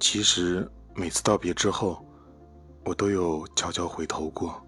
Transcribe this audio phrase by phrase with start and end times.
[0.00, 2.04] 其实每次道别之后
[2.84, 4.67] 我都有悄悄回头过。